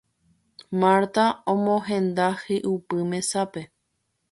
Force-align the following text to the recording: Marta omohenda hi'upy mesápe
Marta 0.83 1.25
omohenda 1.53 2.31
hi'upy 2.47 3.01
mesápe 3.13 3.67